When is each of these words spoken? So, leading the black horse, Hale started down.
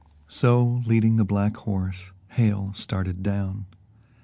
So, 0.29 0.81
leading 0.87 1.17
the 1.17 1.23
black 1.23 1.55
horse, 1.57 2.11
Hale 2.29 2.73
started 2.73 3.21
down. 3.21 3.67